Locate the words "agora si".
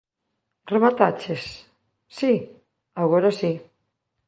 3.03-3.51